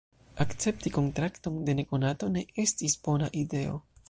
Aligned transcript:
"Akcepti 0.45 0.91
kontrakton 0.95 1.59
de 1.69 1.77
nekonato 1.81 2.31
ne 2.39 2.45
estis 2.65 3.01
bona 3.09 3.31
ideo!" 3.45 3.81